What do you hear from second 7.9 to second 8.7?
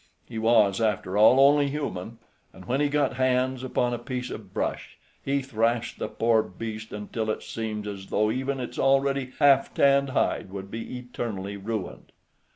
though even